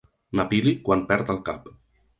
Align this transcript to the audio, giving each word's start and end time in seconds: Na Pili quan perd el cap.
Na 0.39 0.45
Pili 0.53 0.73
quan 0.89 1.05
perd 1.13 1.33
el 1.37 1.43
cap. 1.51 1.71